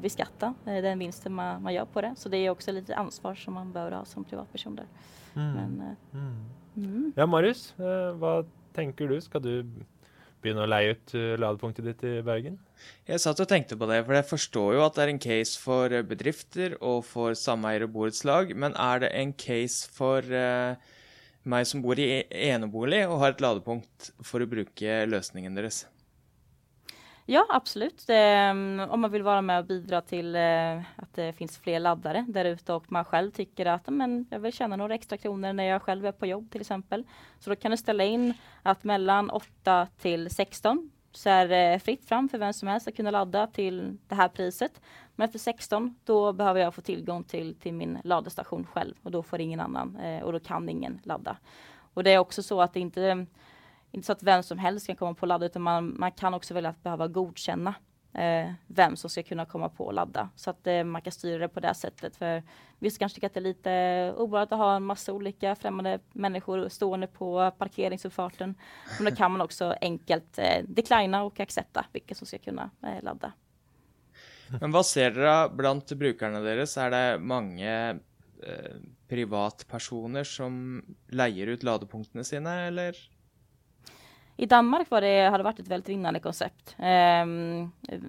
beskatta 0.00 0.54
eh, 0.66 0.82
den 0.82 0.98
vinsten 0.98 1.32
man, 1.32 1.62
man 1.62 1.74
gör 1.74 1.84
på 1.84 2.00
det. 2.00 2.14
Så 2.16 2.28
det 2.28 2.36
är 2.36 2.50
också 2.50 2.72
lite 2.72 2.96
ansvar 2.96 3.34
som 3.34 3.54
man 3.54 3.72
bör 3.72 3.92
ha 3.92 4.04
som 4.04 4.24
privatperson 4.24 4.76
där. 4.76 4.86
mm, 5.34 5.52
Men, 5.54 5.80
eh, 5.80 6.18
mm. 6.18 6.44
mm. 6.76 7.12
Ja, 7.16 7.26
Marius, 7.26 7.74
eh, 7.78 8.14
hva 8.18 8.44
tenker 8.72 9.08
du? 9.08 9.20
Skal 9.20 9.42
du 9.42 9.64
begynne 10.42 10.62
å 10.62 10.70
leie 10.70 10.94
ut 10.94 11.14
ladepunktet 11.38 11.84
ditt 11.84 12.04
i 12.06 12.20
Bergen? 12.22 12.58
Jeg 13.08 13.22
satt 13.22 13.40
og 13.42 13.48
tenkte 13.50 13.78
på 13.78 13.88
det, 13.90 14.02
for 14.06 14.14
jeg 14.14 14.28
forstår 14.28 14.76
jo 14.76 14.84
at 14.84 14.94
det 14.94 15.04
er 15.04 15.12
en 15.12 15.22
case 15.22 15.58
for 15.58 15.94
eh, 15.94 16.04
bedrifter 16.06 16.76
og 16.78 17.02
for 17.08 17.34
sameier 17.38 17.86
og 17.86 17.94
borettslag, 17.96 18.54
men 18.54 18.76
er 18.78 19.02
det 19.04 19.10
en 19.18 19.34
case 19.34 19.88
for 19.94 20.22
eh, 20.22 20.78
meg 21.48 21.66
som 21.68 21.82
bor 21.84 21.98
i 21.98 22.24
enebolig 22.28 23.04
og 23.08 23.20
har 23.22 23.34
et 23.34 23.44
ladepunkt 23.44 24.10
for 24.24 24.44
å 24.44 24.50
bruke 24.50 25.04
løsningen 25.08 25.56
deres? 25.58 25.86
Ja, 27.30 27.42
absolut. 27.48 28.06
Det, 28.06 28.16
eh, 28.16 28.50
om 28.90 29.00
man 29.00 29.10
vill 29.10 29.22
vara 29.22 29.42
med 29.42 29.58
och 29.58 29.66
bidra 29.66 30.00
till 30.00 30.36
eh, 30.36 30.78
att 30.96 31.14
det 31.14 31.32
finns 31.32 31.58
fler 31.58 31.80
laddare 31.80 32.24
där 32.28 32.44
ute 32.44 32.72
och 32.72 32.92
man 32.92 33.04
själv 33.04 33.30
tycker 33.30 33.66
att 33.66 33.88
men, 33.88 34.26
jag 34.30 34.40
vill 34.40 34.52
tjäna 34.52 34.76
några 34.76 34.94
extra 34.94 35.18
kronor 35.18 35.52
när 35.52 35.64
jag 35.64 35.82
själv 35.82 36.06
är 36.06 36.12
på 36.12 36.26
jobb 36.26 36.50
till 36.50 36.60
exempel. 36.60 37.04
Så 37.38 37.50
då 37.50 37.56
kan 37.56 37.70
du 37.70 37.76
ställa 37.76 38.04
in 38.04 38.34
att 38.62 38.84
mellan 38.84 39.30
8 39.30 39.88
till 39.98 40.30
16 40.30 40.90
så 41.18 41.30
är 41.30 41.48
det 41.48 41.72
eh, 41.74 41.78
fritt 41.78 42.04
fram 42.04 42.28
för 42.28 42.38
vem 42.38 42.52
som 42.52 42.68
helst 42.68 42.88
att 42.88 42.96
kunna 42.96 43.10
ladda 43.10 43.46
till 43.46 43.98
det 44.08 44.14
här 44.14 44.28
priset. 44.28 44.80
Men 45.14 45.28
för 45.28 45.38
16 45.38 45.94
då 46.04 46.32
behöver 46.32 46.60
jag 46.60 46.74
få 46.74 46.80
tillgång 46.80 47.24
till, 47.24 47.54
till 47.54 47.74
min 47.74 47.98
laddstation 48.04 48.66
själv 48.66 48.94
och 49.02 49.10
då 49.10 49.22
får 49.22 49.40
ingen 49.40 49.60
annan 49.60 49.96
eh, 49.96 50.22
och 50.22 50.32
då 50.32 50.40
kan 50.40 50.68
ingen 50.68 51.00
ladda. 51.02 51.36
Och 51.94 52.04
det 52.04 52.10
är 52.10 52.18
också 52.18 52.42
så 52.42 52.60
att 52.60 52.74
det 52.74 52.80
inte 52.80 53.26
inte 53.90 54.06
så 54.06 54.12
att 54.12 54.22
vem 54.22 54.42
som 54.42 54.58
helst 54.58 54.86
kan 54.86 54.96
komma 54.96 55.14
på 55.14 55.26
ladda 55.26 55.46
utan 55.46 55.62
man, 55.62 55.94
man 55.98 56.12
kan 56.12 56.34
också 56.34 56.54
välja 56.54 56.70
att 56.70 56.82
behöva 56.82 57.08
godkänna 57.08 57.74
eh, 58.18 58.52
vem 58.66 58.96
som 58.96 59.10
ska 59.10 59.22
kunna 59.22 59.44
komma 59.46 59.68
på 59.68 59.84
och 59.84 59.94
ladda. 59.94 60.28
Så 60.36 60.50
att 60.50 60.66
eh, 60.66 60.84
man 60.84 61.02
kan 61.02 61.12
styra 61.12 61.38
det 61.38 61.48
på 61.48 61.60
det 61.60 61.74
sättet. 61.74 62.16
För 62.16 62.42
vissa 62.78 62.98
kanske 62.98 63.14
tycker 63.14 63.26
att 63.26 63.34
det 63.34 63.40
är 63.40 63.42
lite 63.42 64.14
obehagligt 64.16 64.52
att 64.52 64.58
ha 64.58 64.76
en 64.76 64.82
massa 64.82 65.12
olika 65.12 65.54
främmande 65.54 65.98
människor 66.12 66.68
stående 66.68 67.06
på 67.06 67.50
parkeringsuppfarten. 67.58 68.54
Men 69.00 69.10
då 69.10 69.16
kan 69.16 69.32
man 69.32 69.40
också 69.40 69.74
enkelt 69.80 70.38
eh, 70.38 70.64
declina 70.64 71.22
och 71.22 71.40
accepta 71.40 71.86
vilka 71.92 72.14
som 72.14 72.26
ska 72.26 72.38
kunna 72.38 72.70
eh, 72.82 73.02
ladda. 73.02 73.32
Men 74.60 74.72
vad 74.72 74.86
ser 74.86 75.10
dere 75.10 75.48
bland 75.48 75.82
brukarna 75.96 76.40
deres? 76.40 76.76
Är 76.76 76.90
det 76.90 77.18
många 77.18 77.90
eh, 78.42 78.76
privatpersoner 79.08 80.24
som 80.24 80.82
leier 81.08 81.46
ut 81.46 81.62
ladepunktene 81.62 82.24
sine, 82.24 82.66
eller? 82.66 82.96
I 84.40 84.46
Danmark 84.46 84.90
var 84.90 85.00
det, 85.00 85.28
har 85.30 85.38
det 85.38 85.44
varit 85.44 85.58
ett 85.58 85.68
väldigt 85.68 85.88
vinnande 85.88 86.20
koncept. 86.20 86.76
Eh, 86.78 87.26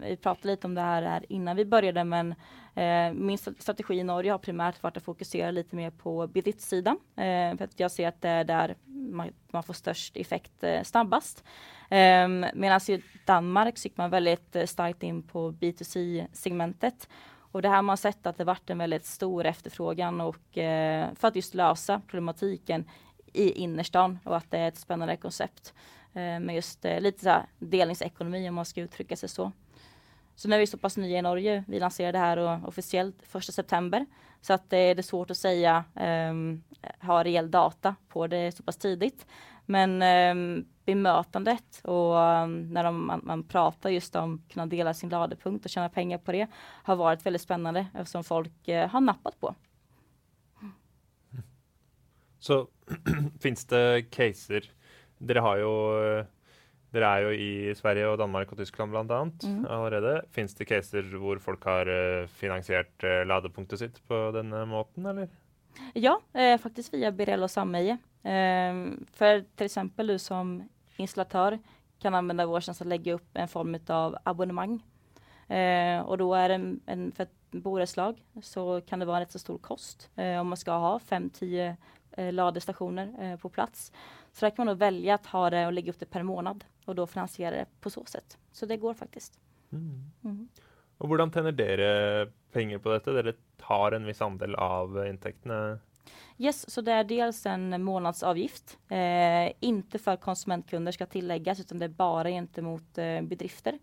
vi 0.01 0.17
pratade 0.21 0.47
lite 0.47 0.67
om 0.67 0.75
det 0.75 0.81
här, 0.81 1.01
här 1.01 1.25
innan 1.29 1.55
vi 1.55 1.65
började 1.65 2.03
men 2.03 2.35
eh, 2.75 3.13
min 3.13 3.37
strategi 3.37 3.93
i 3.93 4.03
Norge 4.03 4.31
har 4.31 4.37
primärt 4.37 4.83
varit 4.83 4.97
att 4.97 5.03
fokusera 5.03 5.51
lite 5.51 5.75
mer 5.75 5.89
på 5.89 6.27
bidrittssidan. 6.27 6.97
Eh, 7.15 7.57
för 7.57 7.63
att 7.63 7.79
jag 7.79 7.91
ser 7.91 8.07
att 8.07 8.21
det 8.21 8.29
är 8.29 8.43
där 8.43 8.75
man, 8.85 9.29
man 9.51 9.63
får 9.63 9.73
störst 9.73 10.17
effekt 10.17 10.63
eh, 10.63 10.83
snabbast. 10.83 11.43
Eh, 11.89 12.27
Medan 12.53 12.79
i 12.87 13.03
Danmark 13.25 13.77
så 13.77 13.85
gick 13.85 13.97
man 13.97 14.09
väldigt 14.09 14.55
eh, 14.55 14.65
starkt 14.65 15.03
in 15.03 15.23
på 15.23 15.51
B2C-segmentet. 15.51 17.09
Och 17.51 17.61
det 17.61 17.69
här 17.69 17.75
har 17.75 17.83
man 17.83 17.97
sett 17.97 18.27
att 18.27 18.37
det 18.37 18.43
varit 18.43 18.69
en 18.69 18.77
väldigt 18.77 19.05
stor 19.05 19.45
efterfrågan 19.45 20.21
och 20.21 20.57
eh, 20.57 21.13
för 21.15 21.27
att 21.27 21.35
just 21.35 21.53
lösa 21.53 22.01
problematiken 22.07 22.85
i 23.33 23.51
innerstan 23.51 24.19
och 24.23 24.37
att 24.37 24.51
det 24.51 24.57
är 24.57 24.67
ett 24.67 24.77
spännande 24.77 25.17
koncept. 25.17 25.73
Eh, 26.13 26.39
med 26.39 26.55
just 26.55 26.85
eh, 26.85 27.01
lite 27.01 27.23
så 27.23 27.41
delningsekonomi 27.59 28.49
om 28.49 28.55
man 28.55 28.65
ska 28.65 28.81
uttrycka 28.81 29.15
sig 29.15 29.29
så. 29.29 29.51
Så 30.35 30.47
nu 30.47 30.55
är 30.55 30.59
vi 30.59 30.67
så 30.67 30.77
pass 30.77 30.97
nya 30.97 31.19
i 31.19 31.21
Norge. 31.21 31.63
Vi 31.67 31.79
lanserade 31.79 32.17
det 32.17 32.21
här 32.21 32.67
officiellt 32.67 33.35
1 33.35 33.43
september. 33.43 34.05
Så 34.41 34.53
att 34.53 34.63
eh, 34.63 34.67
det 34.69 34.97
är 34.97 35.01
svårt 35.01 35.31
att 35.31 35.37
säga, 35.37 35.83
um, 36.29 36.63
ha 37.01 37.23
reell 37.23 37.51
data 37.51 37.95
på 38.07 38.27
det 38.27 38.51
så 38.51 38.63
pass 38.63 38.77
tidigt. 38.77 39.25
Men 39.65 40.01
um, 40.01 40.65
bemötandet 40.85 41.81
och 41.83 42.15
um, 42.15 42.73
när 42.73 42.83
de, 42.83 43.05
man, 43.07 43.21
man, 43.23 43.43
pratar 43.43 43.89
just 43.89 44.15
om 44.15 44.35
att 44.35 44.53
kunna 44.53 44.65
dela 44.65 44.93
sin 44.93 45.09
ladepunkt 45.09 45.65
och 45.65 45.71
tjäna 45.71 45.89
pengar 45.89 46.17
på 46.17 46.31
det 46.31 46.47
har 46.83 46.95
varit 46.95 47.25
väldigt 47.25 47.41
spännande 47.41 47.87
eftersom 47.93 48.23
folk 48.23 48.69
uh, 48.69 48.75
har 48.75 49.01
nappat 49.01 49.39
på. 49.39 49.55
Så 52.39 52.67
finns 53.41 53.65
det 53.65 54.05
caser 54.09 54.71
Dere 55.19 55.43
har 55.43 55.59
jo 55.61 55.73
Dere 56.89 57.05
er 57.05 57.25
jo 57.27 57.33
i 57.35 57.73
Sverige 57.77 58.07
og 58.09 58.17
Danmark 58.17 58.49
og 58.51 58.57
Tyskland 58.57 58.89
bl.a. 58.89 59.19
Mm. 59.27 59.65
allerede. 59.69 60.15
Fins 60.33 60.55
det 60.57 60.65
caser 60.71 61.05
hvor 61.21 61.37
folk 61.43 61.67
har 61.69 61.85
uh, 61.85 62.29
finansiert 62.39 63.05
uh, 63.05 63.21
ladepunktet 63.29 63.83
sitt 63.83 63.99
på 64.09 64.23
denne 64.33 64.63
måten, 64.65 65.05
eller? 65.05 65.29
Ja, 65.93 66.19
eh, 66.33 66.57
faktiskt 66.57 66.93
via 66.93 67.11
Birell 67.11 67.43
och 67.43 67.51
Sameje. 67.51 67.97
Eh, 68.23 68.73
för 69.11 69.45
till 69.55 69.65
exempel 69.65 70.07
du 70.07 70.19
som 70.19 70.69
installatör 70.97 71.59
kan 71.99 72.15
använda 72.15 72.45
vår 72.45 72.61
tjänst 72.61 72.81
att 72.81 72.87
lägga 72.87 73.13
upp 73.13 73.29
en 73.33 73.47
form 73.47 73.77
av 73.87 74.17
abonnemang. 74.23 74.83
Eh, 75.47 76.01
och 76.01 76.17
då 76.17 76.33
är 76.33 76.49
det 76.49 76.55
en, 76.55 76.79
en 76.85 77.11
för 77.11 77.23
ett 77.23 77.33
boreslag 77.51 78.23
så 78.41 78.81
kan 78.81 78.99
det 78.99 79.05
vara 79.05 79.17
en 79.17 79.21
rätt 79.21 79.31
så 79.31 79.39
stor 79.39 79.57
kost 79.57 80.09
eh, 80.15 80.39
om 80.39 80.47
man 80.47 80.57
ska 80.57 80.71
ha 80.71 80.97
5-10 80.97 81.75
eh, 82.11 82.33
ladestationer 82.33 83.13
eh, 83.19 83.39
på 83.39 83.49
plats. 83.49 83.91
Så 84.39 84.45
där 84.45 84.49
kan 84.49 84.65
man 84.65 84.75
då 84.75 84.79
välja 84.79 85.15
att 85.15 85.25
ha 85.25 85.49
det 85.49 85.65
och 85.65 85.73
lägga 85.73 85.91
upp 85.91 85.99
det 85.99 86.05
per 86.05 86.23
månad 86.23 86.65
och 86.85 86.95
då 86.95 87.07
finansiera 87.07 87.55
det 87.55 87.65
på 87.81 87.89
så 87.89 88.05
sätt. 88.05 88.37
Så 88.51 88.65
det 88.65 88.77
går 88.77 88.93
faktiskt. 88.93 89.39
Mm. 89.71 90.11
Mm. 90.23 90.49
Och 90.97 91.09
hur 91.09 91.31
tjänar 91.31 91.51
dere 91.51 92.27
pengar 92.51 92.77
på 92.77 92.89
detta? 92.89 93.11
Dere 93.11 93.33
tar 93.57 93.91
en 93.91 94.05
viss 94.05 94.21
andel 94.21 94.55
av 94.55 95.07
intäkterna? 95.07 95.79
Yes, 96.37 96.69
så 96.69 96.81
det 96.81 96.91
är 96.91 97.03
dels 97.03 97.45
en 97.45 97.83
månadsavgift. 97.83 98.77
Eh, 98.87 99.51
inte 99.59 99.99
för 99.99 100.15
konsumentkunder 100.15 100.91
ska 100.91 101.05
tilläggas 101.05 101.59
utan 101.59 101.79
det 101.79 101.85
är 101.85 101.89
bara 101.89 102.29
gentemot 102.29 102.97
eh, 102.97 103.21
bedrifter. 103.21 103.79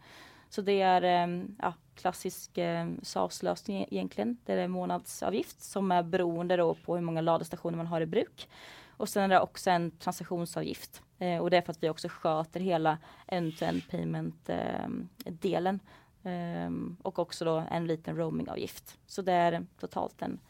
Så 0.48 0.62
det 0.62 0.80
är 0.82 1.02
eh, 1.02 1.44
ja, 1.58 1.74
klassisk 1.94 2.58
eh, 2.58 2.86
SaaS-lösning 3.02 3.86
egentligen. 3.90 4.36
Det 4.44 4.52
är 4.52 4.58
en 4.58 4.70
månadsavgift 4.70 5.62
som 5.62 5.92
är 5.92 6.02
beroende 6.02 6.56
då 6.56 6.74
på 6.74 6.94
hur 6.94 7.02
många 7.02 7.20
ladestationer 7.20 7.76
man 7.76 7.86
har 7.86 8.00
i 8.00 8.06
bruk. 8.06 8.48
Och 8.96 9.08
sen 9.08 9.22
är 9.22 9.28
det 9.28 9.40
också 9.40 9.70
en 9.70 9.90
transaktionsavgift. 9.90 11.02
Eh, 11.18 11.38
och 11.38 11.50
det 11.50 11.56
är 11.56 11.62
för 11.62 11.70
att 11.70 11.82
vi 11.82 11.88
också 11.88 12.08
sköter 12.08 12.60
hela 12.60 12.98
end-to-end 13.26 13.82
payment-delen. 13.90 15.80
Eh, 16.22 16.64
eh, 16.64 16.70
och 17.02 17.18
också 17.18 17.44
då 17.44 17.64
en 17.70 17.86
liten 17.86 18.16
roamingavgift. 18.16 18.98
Så 19.06 19.22
det 19.22 19.32
är 19.32 19.66
totalt 19.80 20.22
en, 20.22 20.40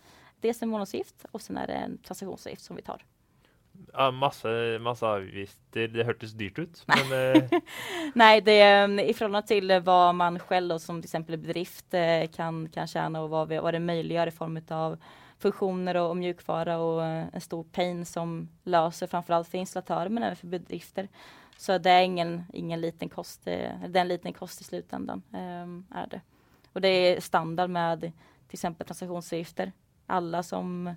dels 0.40 0.62
en 0.62 0.68
månadsavgift 0.68 1.26
och 1.30 1.42
sen 1.42 1.56
är 1.56 1.66
det 1.66 1.72
en 1.72 1.98
transaktionsavgift 1.98 2.62
som 2.62 2.76
vi 2.76 2.82
tar. 2.82 3.04
Ja, 3.92 4.10
massa, 4.10 4.48
massa 4.80 5.06
avgifter. 5.06 5.88
Det 5.88 6.04
hördes 6.04 6.32
dyrt 6.32 6.58
ut. 6.58 6.84
Men, 6.86 7.34
eh, 7.34 7.42
Nej, 8.14 8.40
det 8.40 8.60
är 8.60 9.00
i 9.00 9.14
förhållande 9.14 9.48
till 9.48 9.80
vad 9.80 10.14
man 10.14 10.38
själv 10.38 10.68
då, 10.68 10.78
som 10.78 11.02
till 11.02 11.06
exempel 11.06 11.36
bedrift 11.36 11.94
eh, 11.94 12.26
kan, 12.36 12.68
kan 12.68 12.86
tjäna 12.86 13.22
och 13.22 13.30
vad, 13.30 13.48
vi, 13.48 13.58
vad 13.58 13.74
det 13.74 13.80
möjliggör 13.80 14.26
i 14.26 14.30
form 14.30 14.60
av 14.68 14.98
funktioner 15.38 15.95
och, 15.95 16.11
och 16.11 16.16
mjukvara 16.16 16.78
och 16.78 17.05
eh, 17.05 17.26
en 17.33 17.40
stor 17.40 17.64
pain 17.64 18.07
som 18.07 18.49
löser 18.62 19.07
framförallt 19.07 19.49
för 19.49 19.59
installatörer 19.59 20.09
men 20.09 20.23
även 20.23 20.37
för 20.37 20.47
bedrifter. 20.47 21.09
Så 21.57 21.78
det 21.78 21.90
är 21.90 22.02
ingen, 22.02 22.45
ingen 22.52 22.81
liten 22.81 23.09
kost, 23.09 23.47
eh, 23.47 23.71
det 23.88 23.99
är 23.99 24.02
en 24.02 24.09
liten 24.09 24.33
kost 24.33 24.61
i 24.61 24.64
slutändan. 24.64 25.23
Um, 25.31 25.87
är 25.95 26.07
det. 26.07 26.21
Och 26.73 26.81
det 26.81 26.88
är 26.88 27.21
standard 27.21 27.71
med 27.71 28.00
till 28.00 28.12
exempel 28.50 28.87
transaktionsavgifter. 28.87 29.73
Alla 30.07 30.43
som 30.43 30.95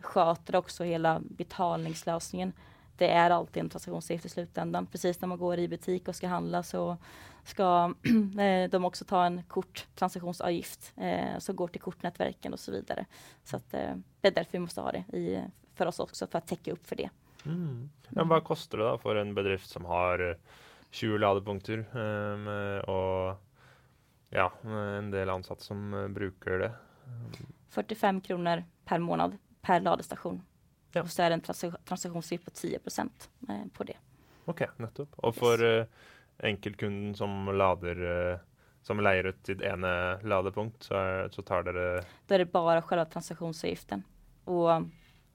sköter 0.00 0.56
också 0.56 0.84
hela 0.84 1.20
betalningslösningen. 1.20 2.52
Det 2.96 3.10
är 3.10 3.30
alltid 3.30 3.62
en 3.62 3.68
transaktionsavgift 3.68 4.26
i 4.26 4.28
slutändan. 4.28 4.86
Precis 4.86 5.20
när 5.20 5.28
man 5.28 5.38
går 5.38 5.58
i 5.58 5.68
butik 5.68 6.08
och 6.08 6.16
ska 6.16 6.28
handla 6.28 6.62
så 6.62 6.96
ska 7.44 7.94
eh, 8.40 8.70
de 8.70 8.84
också 8.84 9.04
ta 9.04 9.24
en 9.24 9.42
korttransaktionsavgift 9.42 10.92
eh, 10.96 11.38
som 11.38 11.56
går 11.56 11.68
till 11.68 11.80
kortnätverken 11.80 12.52
och 12.52 12.60
så 12.60 12.72
vidare. 12.72 13.06
Så 13.44 13.56
att, 13.56 13.74
eh, 13.74 13.94
det 14.20 14.28
är 14.28 14.32
därför 14.32 14.52
vi 14.52 14.58
måste 14.58 14.80
ha 14.80 14.92
det 14.92 15.16
i, 15.16 15.44
för 15.74 15.86
oss 15.86 16.00
också 16.00 16.26
för 16.26 16.38
att 16.38 16.46
täcka 16.46 16.72
upp 16.72 16.86
för 16.86 16.96
det. 16.96 17.10
Mm. 17.46 17.90
Ja, 18.08 18.24
vad 18.24 18.44
kostar 18.44 18.78
det 18.78 18.84
då 18.84 18.98
för 18.98 19.16
en 19.16 19.34
bedrift 19.34 19.70
som 19.70 19.84
har 19.84 20.38
20 20.90 21.18
ladepunkter 21.18 21.96
um, 21.96 22.48
och 22.80 23.42
ja, 24.30 24.52
en 24.98 25.10
del 25.10 25.30
ansatta 25.30 25.60
som 25.60 26.08
brukar 26.14 26.58
det? 26.58 26.72
45 27.68 28.20
kronor 28.20 28.64
per 28.84 28.98
månad 28.98 29.38
per 29.62 29.80
ladestation. 29.80 30.42
Ja. 30.96 31.02
Och 31.02 31.10
så 31.10 31.22
är 31.22 31.30
det 31.30 31.34
en 31.34 31.40
trans 31.40 31.64
transaktionsavgift 31.84 32.44
på 32.44 32.50
10 32.50 32.78
procent 32.78 33.30
på 33.72 33.84
det. 33.84 33.96
Okej, 34.44 34.68
okay, 34.70 34.86
nettopp. 34.86 35.14
Och 35.16 35.34
för 35.34 35.64
yes 35.64 35.88
enkelkunden 36.38 37.14
som 37.14 37.56
lader 37.56 38.30
eh, 38.32 38.38
som 38.82 39.00
leier 39.00 39.24
ut 39.24 39.46
sitt 39.46 39.60
ene 39.60 40.22
ladepunkt, 40.22 40.82
så, 40.82 40.94
är, 40.94 41.28
så 41.28 41.42
tar 41.42 41.62
dere 41.62 42.04
Då 42.26 42.34
är 42.34 42.38
det 42.38 42.44
bara 42.44 42.82
själva 42.82 43.04
transaktionsavgiften. 43.04 44.02
Och 44.44 44.70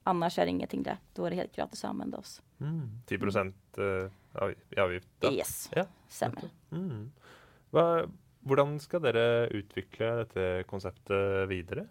annars 0.03 0.39
är 0.39 0.45
det 0.45 0.49
ingenting 0.49 0.83
där. 0.83 0.97
Då 1.13 1.25
är 1.25 1.29
det 1.29 1.35
helt 1.35 1.55
gratis 1.55 1.83
att 1.83 1.89
använda 1.89 2.17
oss. 2.17 2.41
Mm. 2.59 2.89
10 3.05 3.19
procent 3.19 3.77
i 4.69 4.79
avgift? 4.79 5.07
Då. 5.19 5.31
Yes, 5.31 5.69
ja. 5.75 5.85
stämmer. 6.07 6.49
Mm. 6.71 7.11
Hva, 7.71 8.07
hvordan 8.43 8.79
skal 8.79 9.03
dere 9.03 9.47
utvikle 9.47 10.09
dette 10.23 10.63
konseptet 10.67 11.47
videre? 11.49 11.85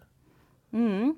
Mm. 0.71 1.15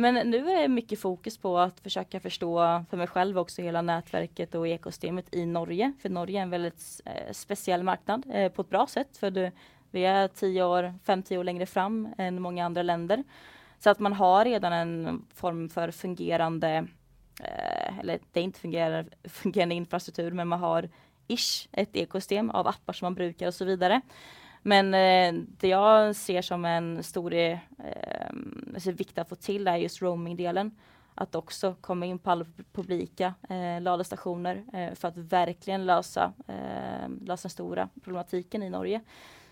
Men 0.00 0.30
nu 0.30 0.50
är 0.50 0.62
det 0.62 0.68
mycket 0.68 1.00
fokus 1.00 1.38
på 1.38 1.58
att 1.58 1.80
försöka 1.80 2.20
förstå 2.20 2.84
för 2.90 2.96
mig 2.96 3.06
själv 3.06 3.38
också 3.38 3.62
hela 3.62 3.82
nätverket 3.82 4.54
och 4.54 4.68
ekosystemet 4.68 5.34
i 5.34 5.46
Norge. 5.46 5.92
För 6.02 6.08
Norge 6.08 6.38
är 6.38 6.42
en 6.42 6.50
väldigt 6.50 7.00
eh, 7.04 7.32
speciell 7.32 7.82
marknad 7.82 8.26
eh, 8.32 8.52
på 8.52 8.62
ett 8.62 8.68
bra 8.68 8.86
sätt. 8.86 9.16
För 9.16 9.30
du, 9.30 9.50
vi 9.90 10.04
är 10.04 10.28
10 10.28 10.64
år, 10.64 10.94
5-10 11.04 11.36
år 11.36 11.44
längre 11.44 11.66
fram 11.66 12.08
än 12.18 12.42
många 12.42 12.64
andra 12.64 12.82
länder. 12.82 13.24
Så 13.78 13.90
att 13.90 13.98
man 13.98 14.12
har 14.12 14.44
redan 14.44 14.72
en 14.72 15.26
form 15.34 15.68
för 15.68 15.90
fungerande, 15.90 16.86
eh, 17.40 17.98
eller 17.98 18.18
det 18.32 18.40
är 18.40 18.44
inte 18.44 18.60
fungerande, 18.60 19.04
fungerande 19.24 19.74
infrastruktur, 19.74 20.30
men 20.30 20.48
man 20.48 20.60
har 20.60 20.88
ish 21.28 21.68
ett 21.72 21.96
ekosystem 21.96 22.50
av 22.50 22.66
appar 22.66 22.92
som 22.92 23.06
man 23.06 23.14
brukar 23.14 23.46
och 23.46 23.54
så 23.54 23.64
vidare. 23.64 24.00
Men 24.62 24.94
eh, 24.94 25.42
det 25.58 25.68
jag 25.68 26.16
ser 26.16 26.42
som 26.42 26.64
en 26.64 27.02
stor 27.02 27.34
eh, 27.34 27.58
alltså 28.74 28.92
vikt 28.92 29.18
att 29.18 29.28
få 29.28 29.34
till 29.34 29.68
är 29.68 29.76
just 29.76 30.02
roamingdelen. 30.02 30.70
Att 31.14 31.34
också 31.34 31.74
komma 31.80 32.06
in 32.06 32.18
på 32.18 32.30
alla 32.30 32.46
publika 32.72 33.34
eh, 33.48 33.80
laddstationer 33.80 34.64
eh, 34.72 34.94
för 34.94 35.08
att 35.08 35.16
verkligen 35.16 35.86
lösa, 35.86 36.32
eh, 36.46 37.08
lösa 37.24 37.42
den 37.42 37.50
stora 37.50 37.88
problematiken 38.04 38.62
i 38.62 38.70
Norge. 38.70 39.00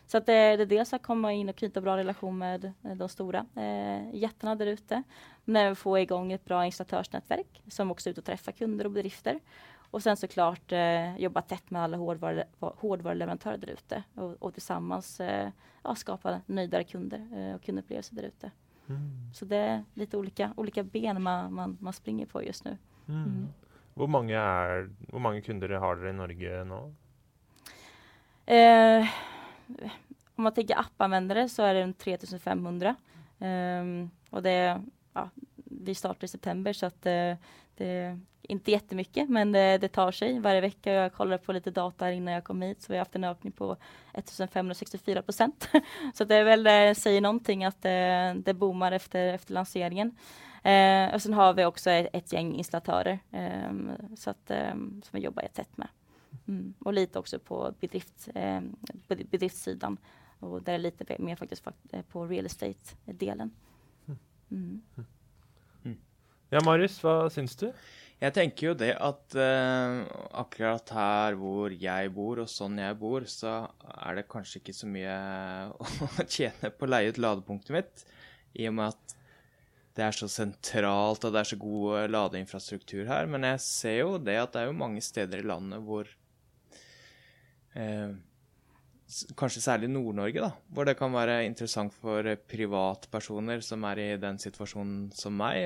Så 0.06 0.18
att 0.18 0.26
det, 0.26 0.56
det 0.56 0.62
är 0.62 0.66
dels 0.66 0.92
att 0.92 1.02
komma 1.02 1.32
in 1.32 1.48
och 1.48 1.56
knyta 1.56 1.80
bra 1.80 1.96
relation 1.96 2.38
med 2.38 2.64
eh, 2.64 2.94
de 2.96 3.08
stora 3.08 3.46
eh, 3.56 4.14
jättarna 4.14 4.54
där 4.54 4.66
ute. 4.66 5.02
Men 5.44 5.76
få 5.76 5.98
igång 5.98 6.32
ett 6.32 6.44
bra 6.44 6.66
installatörsnätverk 6.66 7.62
som 7.68 7.90
också 7.90 8.08
är 8.08 8.10
ute 8.10 8.20
och 8.20 8.24
träffar 8.24 8.52
kunder 8.52 8.84
och 8.84 8.90
bedrifter. 8.90 9.40
Och 9.90 10.02
sen 10.02 10.16
såklart 10.16 10.72
eh, 10.72 11.16
jobba 11.16 11.42
tätt 11.42 11.70
med 11.70 11.82
alla 11.82 11.96
hårdvaru, 11.96 12.42
hårdvaruleverantörer 12.58 13.56
där 13.58 13.68
ute 13.68 14.02
och, 14.14 14.42
och 14.42 14.52
tillsammans 14.52 15.20
eh, 15.20 15.50
ja, 15.84 15.94
skapa 15.94 16.40
nöjdare 16.46 16.84
kunder 16.84 17.28
eh, 17.34 17.54
och 17.54 17.62
kundupplevelser 17.62 18.16
där 18.16 18.22
ute. 18.22 18.50
Mm. 18.88 19.32
Så 19.34 19.44
det 19.44 19.56
är 19.56 19.84
lite 19.94 20.16
olika, 20.16 20.52
olika 20.56 20.82
ben 20.82 21.22
man, 21.22 21.54
man, 21.54 21.76
man 21.80 21.92
springer 21.92 22.26
på 22.26 22.42
just 22.42 22.64
nu. 22.64 22.76
Mm. 23.08 23.24
Mm. 23.24 23.48
Hur, 23.94 24.06
många 24.06 24.40
är, 24.40 24.90
hur 25.12 25.18
många 25.18 25.40
kunder 25.40 25.68
har 25.68 25.96
du 25.96 26.10
i 26.10 26.12
Norge 26.12 26.64
nu? 26.64 26.94
Eh, 28.54 29.06
om 30.34 30.44
man 30.44 30.54
tänker 30.54 30.78
appanvändare 30.80 31.48
så 31.48 31.62
är 31.62 31.74
det 31.74 31.92
3500. 31.92 32.96
Um, 33.38 34.10
och 34.30 34.42
det, 34.42 34.82
ja, 35.12 35.30
vi 35.80 35.94
startar 35.94 36.24
i 36.24 36.28
september 36.28 36.72
så 36.72 36.86
att 36.86 37.06
uh, 37.06 37.34
det 37.76 37.86
är 37.86 38.18
inte 38.42 38.70
jättemycket 38.70 39.28
men 39.28 39.52
det, 39.52 39.78
det, 39.78 39.88
tar 39.88 40.12
sig 40.12 40.38
varje 40.38 40.60
vecka. 40.60 40.92
Jag 40.92 41.12
kollade 41.12 41.38
på 41.38 41.52
lite 41.52 41.70
data 41.70 42.12
innan 42.12 42.34
jag 42.34 42.44
kom 42.44 42.62
hit 42.62 42.82
så 42.82 42.92
vi 42.92 42.96
har 42.96 43.00
haft 43.00 43.14
en 43.14 43.24
ökning 43.24 43.52
på 43.52 43.76
1564 44.14 45.22
procent. 45.22 45.68
så 46.14 46.24
det 46.24 46.34
är 46.34 46.44
väl, 46.44 46.62
det 46.62 46.94
säger 46.94 47.20
någonting 47.20 47.64
att 47.64 47.82
det, 47.82 48.54
boomar 48.54 48.92
efter, 48.92 49.34
efter 49.34 49.54
lanseringen. 49.54 50.16
Uh, 50.66 51.14
och 51.14 51.22
sen 51.22 51.34
har 51.34 51.54
vi 51.54 51.64
också 51.64 51.90
ett, 51.90 52.08
ett 52.12 52.32
gäng 52.32 52.54
installatörer 52.54 53.18
um, 53.68 53.90
så 54.16 54.30
att, 54.30 54.50
um, 54.50 55.02
som 55.04 55.10
vi 55.12 55.20
jobbar 55.20 55.48
tätt 55.52 55.76
med. 55.76 55.88
Mm. 56.48 56.74
Och 56.78 56.92
lite 56.92 57.18
också 57.18 57.38
på 57.38 57.74
bedrift, 57.80 58.28
eh, 58.34 58.60
bedriftssidan. 59.06 59.96
Och 60.38 60.62
där 60.62 60.72
är 60.72 60.78
lite 60.78 61.16
mer 61.18 61.36
faktiskt 61.36 61.66
eh, 61.90 62.02
på 62.02 62.26
real 62.26 62.46
estate-delen. 62.46 63.50
Mm. 64.06 64.18
mm. 64.50 64.82
Mm. 64.96 65.06
Ja, 66.48 66.62
Marius, 66.64 66.94
vad 67.04 67.28
syns 67.32 67.52
du? 67.60 67.66
Jeg 68.18 68.32
tenker 68.32 68.70
jo 68.70 68.76
det 68.80 68.94
at 68.96 69.34
uh, 69.36 69.98
akkurat 70.40 70.90
her 70.96 71.34
hvor 71.36 71.74
jeg 71.76 72.12
bor, 72.14 72.40
og 72.40 72.48
sånn 72.48 72.78
jeg 72.80 72.96
bor, 72.96 73.26
så 73.28 73.66
er 73.92 74.16
det 74.16 74.30
kanskje 74.32 74.62
ikke 74.62 74.74
så 74.74 74.88
mye 74.88 75.16
å 76.08 76.24
tjene 76.24 76.70
på 76.72 76.86
å 76.86 76.88
leie 76.88 77.12
ut 77.12 77.20
ladepunktet 77.20 77.74
mitt, 77.76 78.04
i 78.56 78.64
og 78.70 78.78
med 78.78 78.94
at 78.94 79.12
det 79.98 80.06
er 80.06 80.16
så 80.16 80.28
sentralt 80.32 81.26
og 81.26 81.34
det 81.34 81.42
er 81.42 81.50
så 81.50 81.58
god 81.60 81.98
eh, 81.98 82.06
ladeinfrastruktur 82.14 83.10
her. 83.10 83.28
Men 83.28 83.44
jeg 83.44 83.60
ser 83.66 83.98
jo 83.98 84.14
det 84.16 84.38
at 84.40 84.54
det 84.54 84.62
er 84.62 84.70
jo 84.70 84.78
mange 84.78 85.02
steder 85.04 85.42
i 85.42 85.48
landet 85.50 85.84
hvor 85.84 86.08
eh, 87.76 88.16
Kanskje 89.40 89.62
særlig 89.64 89.88
Nord-Norge, 89.88 90.42
da, 90.44 90.50
hvor 90.68 90.84
det 90.84 90.98
kan 90.98 91.14
være 91.14 91.38
interessant 91.48 91.94
for 91.96 92.26
privatpersoner 92.44 93.62
som 93.64 93.86
er 93.88 94.02
i 94.02 94.08
den 94.20 94.36
situasjonen 94.40 95.06
som 95.16 95.32
meg, 95.32 95.64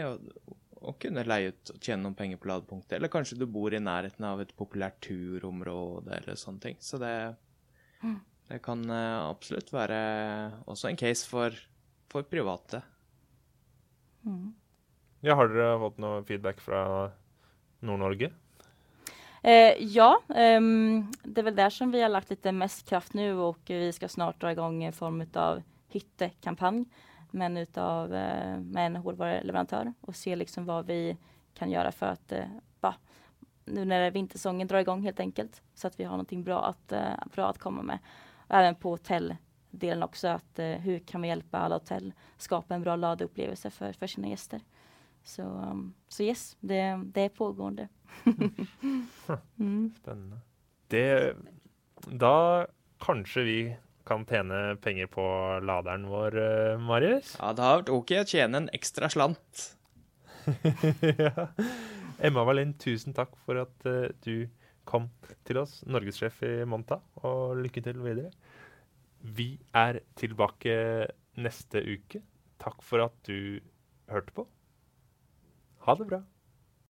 å, 0.82 0.94
kunne 1.00 1.24
leie 1.26 1.52
ut 1.52 1.72
og 1.74 1.78
tjene 1.80 2.02
noen 2.04 2.16
penger 2.18 2.40
på 2.40 2.50
ladepunktet. 2.50 2.96
Eller 2.98 3.12
kanskje 3.12 3.38
du 3.40 3.46
bor 3.50 3.74
i 3.74 3.80
nærheten 3.82 4.26
av 4.28 4.42
et 4.42 4.52
populært 4.58 5.00
turområde 5.04 6.14
eller 6.18 6.38
sånne 6.38 6.64
ting. 6.66 6.78
Så 6.82 7.00
det, 7.02 7.14
mm. 8.02 8.18
det 8.50 8.60
kan 8.64 8.84
eh, 8.90 9.18
absolutt 9.28 9.72
være 9.74 10.00
også 10.66 10.90
en 10.90 11.00
case 11.00 11.28
for, 11.28 11.56
for 12.12 12.26
private. 12.28 12.82
Mm. 14.26 14.52
Ja, 15.22 15.36
har 15.38 15.50
dere 15.50 15.78
fått 15.82 16.00
noe 16.02 16.22
feedback 16.26 16.62
fra 16.62 16.84
Nord-Norge? 17.86 18.32
Eh, 19.42 19.74
ja, 19.78 20.22
ehm, 20.34 21.12
det 21.22 21.40
är 21.40 21.44
väl 21.44 21.56
där 21.56 21.70
som 21.70 21.90
vi 21.90 22.02
har 22.02 22.08
lagt 22.08 22.30
lite 22.30 22.52
mest 22.52 22.88
kraft 22.88 23.14
nu 23.14 23.34
och 23.34 23.58
vi 23.66 23.92
ska 23.92 24.08
snart 24.08 24.40
dra 24.40 24.52
igång 24.52 24.84
en 24.84 24.92
form 24.92 25.26
av 25.34 25.62
hyttekampanj 25.88 26.84
men 27.32 27.56
utav, 27.56 28.14
eh, 28.14 28.58
med 28.58 28.86
en 28.86 28.96
hårdvaruleverantör 28.96 29.92
och 30.00 30.16
se 30.16 30.36
liksom 30.36 30.64
vad 30.64 30.86
vi 30.86 31.16
kan 31.54 31.70
göra 31.70 31.92
för 31.92 32.06
att 32.06 32.32
eh, 32.32 32.44
nu 33.64 33.84
när 33.84 34.10
vintersäsongen 34.10 34.68
drar 34.68 34.78
igång 34.78 35.02
helt 35.02 35.20
enkelt 35.20 35.62
så 35.74 35.86
att 35.86 36.00
vi 36.00 36.04
har 36.04 36.10
någonting 36.10 36.44
bra 36.44 36.64
att, 36.64 36.92
eh, 36.92 37.14
bra 37.34 37.48
att 37.48 37.58
komma 37.58 37.82
med. 37.82 37.98
Och 38.34 38.54
även 38.54 38.74
på 38.74 38.90
hotelldelen 38.90 40.02
också 40.02 40.28
att 40.28 40.58
eh, 40.58 40.66
hur 40.66 40.98
kan 40.98 41.22
vi 41.22 41.28
hjälpa 41.28 41.58
alla 41.58 41.74
hotell 41.74 42.12
skapa 42.36 42.74
en 42.74 42.82
bra 42.82 42.96
ladeupplevelse 42.96 43.70
för, 43.70 43.92
för 43.92 44.06
sina 44.06 44.28
gäster. 44.28 44.60
Så, 45.24 45.42
um, 45.42 45.94
så 46.08 46.22
yes, 46.22 46.56
det, 46.60 47.00
det 47.04 47.20
är 47.20 47.28
pågående. 47.28 47.88
mm. 49.58 49.94
Spennende. 49.98 50.38
Det, 50.88 51.36
da 52.06 52.66
kanskje 52.98 53.42
vi 53.42 53.76
kan 54.08 54.24
tjene 54.28 54.76
penger 54.82 55.10
på 55.12 55.24
laderen 55.64 56.08
vår, 56.10 56.36
uh, 56.38 56.80
Marius? 56.82 57.36
Ja, 57.38 57.52
det 57.56 57.66
har 57.66 57.80
vært 57.82 57.92
OK 57.94 58.14
å 58.20 58.26
tjene 58.28 58.62
en 58.62 58.70
ekstra 58.74 59.10
slant. 59.12 59.68
ja. 61.22 61.48
Emma 62.22 62.44
Wallin, 62.46 62.74
tusen 62.78 63.14
takk 63.16 63.34
for 63.46 63.62
at 63.62 63.86
uh, 63.88 64.08
du 64.26 64.48
kom 64.88 65.08
til 65.46 65.62
oss, 65.62 65.80
norgessjef 65.86 66.42
i 66.46 66.52
Monta, 66.68 66.98
og 67.22 67.60
lykke 67.62 67.84
til 67.84 68.02
videre. 68.02 68.32
Vi 69.22 69.54
er 69.78 70.02
tilbake 70.18 70.74
neste 71.38 71.82
uke. 71.86 72.22
Takk 72.62 72.82
for 72.86 73.06
at 73.06 73.14
du 73.26 73.62
hørte 74.10 74.34
på. 74.34 74.46
Ha 75.86 75.94
det 75.98 76.08
bra. 76.10 76.22